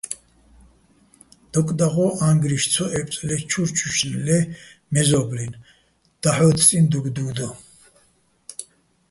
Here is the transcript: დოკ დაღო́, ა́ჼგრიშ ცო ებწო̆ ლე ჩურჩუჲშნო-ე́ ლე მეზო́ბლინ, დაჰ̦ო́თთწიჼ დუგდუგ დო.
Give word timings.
დოკ 1.51 1.69
დაღო́, 1.79 2.09
ა́ჼგრიშ 2.27 2.63
ცო 2.73 2.85
ებწო̆ 2.99 3.25
ლე 3.27 3.35
ჩურჩუჲშნო-ე́ 3.49 4.21
ლე 4.25 4.37
მეზო́ბლინ, 4.91 5.51
დაჰ̦ო́თთწიჼ 6.21 6.77
დუგდუგ 6.91 7.29
დო. 7.37 7.49